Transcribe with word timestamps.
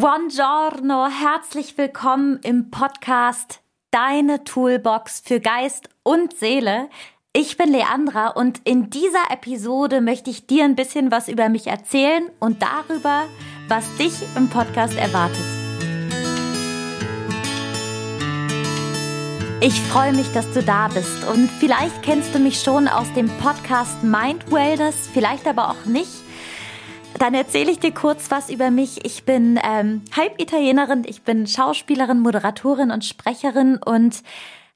Buongiorno, 0.00 1.08
herzlich 1.08 1.76
willkommen 1.76 2.38
im 2.44 2.70
Podcast 2.70 3.62
Deine 3.90 4.44
Toolbox 4.44 5.24
für 5.26 5.40
Geist 5.40 5.88
und 6.04 6.38
Seele. 6.38 6.88
Ich 7.32 7.56
bin 7.56 7.72
Leandra 7.72 8.28
und 8.28 8.60
in 8.62 8.90
dieser 8.90 9.28
Episode 9.32 10.00
möchte 10.00 10.30
ich 10.30 10.46
dir 10.46 10.62
ein 10.62 10.76
bisschen 10.76 11.10
was 11.10 11.26
über 11.26 11.48
mich 11.48 11.66
erzählen 11.66 12.30
und 12.38 12.62
darüber, 12.62 13.24
was 13.66 13.92
dich 13.96 14.12
im 14.36 14.48
Podcast 14.48 14.96
erwartet. 14.96 15.44
Ich 19.60 19.80
freue 19.80 20.12
mich, 20.12 20.32
dass 20.32 20.48
du 20.52 20.62
da 20.62 20.86
bist 20.86 21.26
und 21.26 21.50
vielleicht 21.50 22.04
kennst 22.04 22.32
du 22.36 22.38
mich 22.38 22.60
schon 22.60 22.86
aus 22.86 23.12
dem 23.14 23.28
Podcast 23.38 24.04
Mind 24.04 24.48
Wellness, 24.52 25.08
vielleicht 25.12 25.48
aber 25.48 25.70
auch 25.70 25.86
nicht. 25.86 26.28
Dann 27.18 27.34
erzähle 27.34 27.72
ich 27.72 27.80
dir 27.80 27.92
kurz 27.92 28.30
was 28.30 28.48
über 28.48 28.70
mich. 28.70 29.04
Ich 29.04 29.24
bin 29.24 29.58
ähm, 29.64 30.02
halb 30.16 30.40
Italienerin, 30.40 31.02
ich 31.04 31.22
bin 31.22 31.48
Schauspielerin, 31.48 32.20
Moderatorin 32.20 32.92
und 32.92 33.04
Sprecherin 33.04 33.78
und 33.84 34.22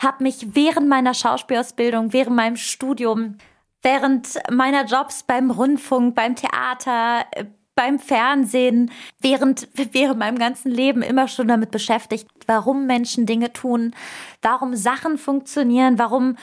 habe 0.01 0.25
mich 0.25 0.55
während 0.55 0.89
meiner 0.89 1.15
Schauspielausbildung, 1.15 2.13
während 2.13 2.35
meinem 2.35 2.57
Studium, 2.57 3.39
während 3.83 4.41
meiner 4.51 4.85
Jobs 4.87 5.23
beim 5.23 5.53
Rundfunk, 5.53 6.17
beim 6.17 6.35
Theater, 6.35 7.27
äh, 7.31 7.45
beim 7.77 8.01
Fernsehen, 8.01 8.91
während, 9.21 9.69
während 9.93 10.19
meinem 10.19 10.39
ganzen 10.39 10.71
Leben 10.71 11.03
immer 11.03 11.29
schon 11.29 11.49
damit 11.49 11.71
beschäftigt, 11.71 12.29
warum 12.47 12.87
Menschen 12.87 13.25
Dinge 13.25 13.53
tun, 13.53 13.95
warum 14.43 14.75
Sachen 14.75 15.17
funktionieren, 15.17 15.99
warum 15.99 16.37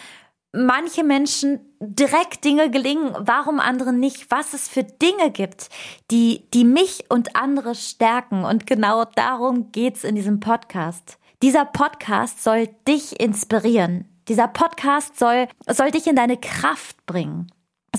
manche 0.51 1.03
Menschen 1.03 1.59
direkt 1.79 2.43
Dinge 2.43 2.69
gelingen, 2.69 3.13
warum 3.19 3.59
anderen 3.59 3.99
nicht, 3.99 4.31
was 4.31 4.53
es 4.53 4.67
für 4.67 4.83
Dinge 4.83 5.31
gibt, 5.31 5.69
die, 6.11 6.49
die 6.53 6.65
mich 6.65 7.05
und 7.09 7.35
andere 7.35 7.75
stärken. 7.75 8.43
Und 8.43 8.67
genau 8.67 9.05
darum 9.05 9.71
geht's 9.71 10.03
in 10.03 10.15
diesem 10.15 10.39
Podcast. 10.39 11.17
Dieser 11.41 11.65
Podcast 11.65 12.43
soll 12.43 12.67
dich 12.87 13.19
inspirieren. 13.19 14.05
Dieser 14.27 14.47
Podcast 14.47 15.17
soll, 15.17 15.47
soll 15.67 15.91
dich 15.91 16.07
in 16.07 16.15
deine 16.15 16.37
Kraft 16.37 17.05
bringen 17.05 17.47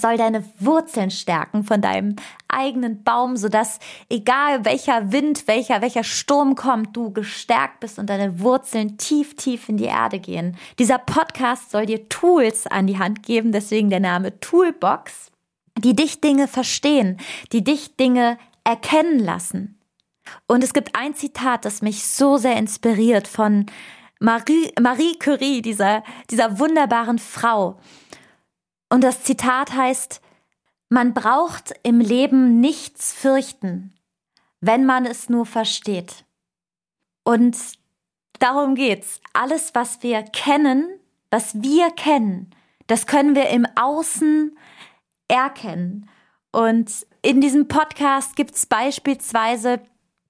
soll 0.00 0.16
deine 0.16 0.44
Wurzeln 0.58 1.10
stärken 1.10 1.64
von 1.64 1.80
deinem 1.80 2.16
eigenen 2.48 3.02
Baum, 3.02 3.36
sodass 3.36 3.78
egal 4.08 4.64
welcher 4.64 5.12
Wind, 5.12 5.46
welcher, 5.46 5.82
welcher 5.82 6.04
Sturm 6.04 6.54
kommt, 6.54 6.96
du 6.96 7.12
gestärkt 7.12 7.80
bist 7.80 7.98
und 7.98 8.10
deine 8.10 8.40
Wurzeln 8.40 8.98
tief, 8.98 9.36
tief 9.36 9.68
in 9.68 9.76
die 9.76 9.84
Erde 9.84 10.18
gehen. 10.18 10.56
Dieser 10.78 10.98
Podcast 10.98 11.70
soll 11.70 11.86
dir 11.86 12.08
Tools 12.08 12.66
an 12.66 12.86
die 12.86 12.98
Hand 12.98 13.22
geben, 13.22 13.52
deswegen 13.52 13.90
der 13.90 14.00
Name 14.00 14.38
Toolbox, 14.40 15.30
die 15.78 15.94
dich 15.94 16.20
Dinge 16.20 16.48
verstehen, 16.48 17.18
die 17.52 17.64
dich 17.64 17.96
Dinge 17.96 18.38
erkennen 18.64 19.18
lassen. 19.18 19.80
Und 20.46 20.62
es 20.62 20.72
gibt 20.72 20.96
ein 20.96 21.14
Zitat, 21.14 21.64
das 21.64 21.82
mich 21.82 22.06
so 22.06 22.36
sehr 22.36 22.56
inspiriert 22.56 23.26
von 23.26 23.66
Marie, 24.20 24.70
Marie 24.80 25.18
Curie, 25.18 25.62
dieser, 25.62 26.04
dieser 26.30 26.58
wunderbaren 26.58 27.18
Frau. 27.18 27.80
Und 28.90 29.02
das 29.02 29.22
Zitat 29.22 29.72
heißt, 29.72 30.20
man 30.88 31.14
braucht 31.14 31.72
im 31.84 32.00
Leben 32.00 32.60
nichts 32.60 33.12
fürchten, 33.12 33.94
wenn 34.60 34.84
man 34.84 35.06
es 35.06 35.28
nur 35.28 35.46
versteht. 35.46 36.24
Und 37.22 37.56
darum 38.40 38.74
geht's. 38.74 39.20
Alles, 39.32 39.74
was 39.74 40.02
wir 40.02 40.22
kennen, 40.22 40.98
was 41.30 41.62
wir 41.62 41.90
kennen, 41.92 42.50
das 42.88 43.06
können 43.06 43.36
wir 43.36 43.48
im 43.50 43.66
Außen 43.76 44.58
erkennen. 45.28 46.10
Und 46.50 47.06
in 47.22 47.40
diesem 47.40 47.68
Podcast 47.68 48.34
gibt's 48.34 48.66
beispielsweise 48.66 49.80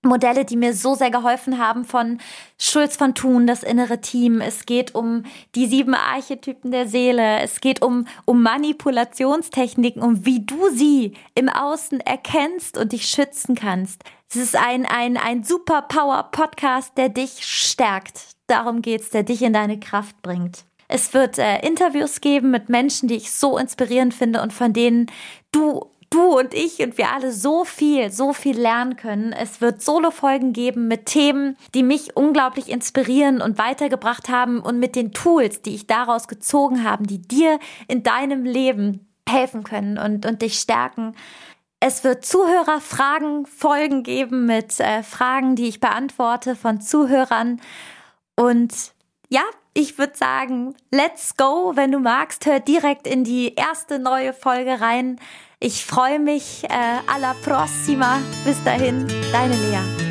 Modelle, 0.03 0.47
die 0.47 0.57
mir 0.57 0.73
so 0.73 0.95
sehr 0.95 1.11
geholfen 1.11 1.59
haben 1.59 1.85
von 1.85 2.19
Schulz 2.59 2.97
von 2.97 3.15
Thun, 3.15 3.47
das 3.47 3.63
innere 3.63 4.01
Team. 4.01 4.41
Es 4.41 4.65
geht 4.65 4.95
um 4.95 5.25
die 5.55 5.67
sieben 5.67 5.95
Archetypen 5.95 6.71
der 6.71 6.89
Seele. 6.89 7.41
Es 7.41 7.61
geht 7.61 7.83
um, 7.83 8.07
um 8.25 8.43
Manipulationstechniken, 8.43 10.03
um 10.03 10.25
wie 10.25 10.45
du 10.45 10.71
sie 10.71 11.15
im 11.35 11.51
Außen 11.51 12.01
erkennst 12.01 12.79
und 12.79 12.93
dich 12.93 13.07
schützen 13.07 13.55
kannst. 13.55 14.03
Es 14.31 14.37
ist 14.37 14.57
ein, 14.57 14.87
ein, 14.87 15.19
ein 15.19 15.45
Superpower-Podcast, 15.45 16.97
der 16.97 17.11
dich 17.11 17.45
stärkt. 17.45 18.21
Darum 18.47 18.81
geht's, 18.81 19.11
der 19.11 19.23
dich 19.23 19.43
in 19.43 19.53
deine 19.53 19.79
Kraft 19.79 20.23
bringt. 20.23 20.65
Es 20.89 21.13
wird 21.15 21.39
äh, 21.39 21.65
Interviews 21.65 22.21
geben 22.21 22.51
mit 22.51 22.69
Menschen, 22.69 23.09
die 23.09 23.17
ich 23.17 23.31
so 23.31 23.59
inspirierend 23.59 24.15
finde 24.15 24.41
und 24.43 24.53
von 24.53 24.73
denen 24.73 25.07
du 25.53 25.91
du 26.11 26.39
und 26.39 26.55
ich 26.55 26.81
und 26.81 26.99
wir 26.99 27.13
alle 27.13 27.33
so 27.33 27.65
viel, 27.65 28.11
so 28.11 28.33
viel 28.33 28.59
lernen 28.59 28.97
können. 28.97 29.33
Es 29.33 29.61
wird 29.61 29.81
Solo-Folgen 29.81 30.53
geben 30.53 30.89
mit 30.89 31.07
Themen, 31.07 31.57
die 31.75 31.83
mich 31.83 32.17
unglaublich 32.17 32.69
inspirieren 32.69 33.41
und 33.41 33.59
weitergebracht 33.59 34.29
haben 34.29 34.61
und 34.61 34.79
mit 34.79 34.97
den 34.97 35.13
Tools, 35.13 35.63
die 35.63 35.75
ich 35.75 35.87
daraus 35.87 36.29
gezogen 36.29 36.85
habe, 36.85 37.07
die 37.07 37.23
dir 37.23 37.59
in 37.89 38.03
deinem 38.03 38.45
Leben 38.45 39.07
helfen 39.29 39.63
können 39.63 39.99
und, 39.99 40.27
und 40.27 40.43
dich 40.43 40.59
stärken. 40.59 41.15
Es 41.79 42.05
wird 42.05 42.27
Zuhörerfragen, 42.27 43.47
Folgen 43.47 44.03
geben 44.03 44.45
mit 44.45 44.81
äh, 44.81 45.03
Fragen, 45.03 45.57
die 45.57 45.69
ich 45.69 45.81
beantworte 45.81 46.55
von 46.55 46.81
Zuhörern. 46.81 47.61
Und 48.37 48.93
ja, 49.29 49.43
ich 49.73 49.97
würde 49.97 50.17
sagen, 50.17 50.75
let's 50.91 51.37
go. 51.37 51.73
Wenn 51.77 51.93
du 51.93 51.99
magst, 51.99 52.45
hör 52.45 52.61
direkt 52.61 53.07
in 53.07 53.25
die 53.25 53.55
erste 53.55 53.99
neue 53.99 54.35
Folge 54.35 54.81
rein. 54.81 55.19
Ich 55.63 55.85
freue 55.85 56.19
mich. 56.19 56.65
Äh, 56.65 57.01
alla 57.07 57.35
prossima. 57.35 58.19
Bis 58.47 58.57
dahin, 58.65 59.07
deine 59.31 59.55
Lea. 59.55 60.10